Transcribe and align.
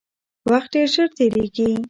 وخت 0.49 0.69
ډیر 0.73 0.87
ژر 0.93 1.07
تیریږي 1.17 1.69